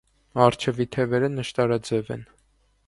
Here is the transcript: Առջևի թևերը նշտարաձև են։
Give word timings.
Առջևի 0.45 0.87
թևերը 0.95 1.31
նշտարաձև 1.37 2.13
են։ 2.19 2.29